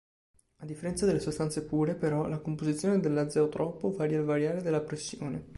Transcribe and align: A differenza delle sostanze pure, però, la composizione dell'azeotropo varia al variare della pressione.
A 0.61 0.65
differenza 0.65 1.05
delle 1.05 1.19
sostanze 1.19 1.61
pure, 1.63 1.93
però, 1.93 2.25
la 2.25 2.39
composizione 2.39 2.99
dell'azeotropo 2.99 3.91
varia 3.91 4.17
al 4.17 4.25
variare 4.25 4.63
della 4.63 4.81
pressione. 4.81 5.47